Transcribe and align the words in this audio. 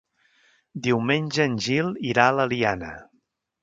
Diumenge 0.87 1.47
en 1.51 1.59
Gil 1.69 1.95
irà 2.15 2.29
a 2.33 2.37
l'Eliana. 2.41 2.95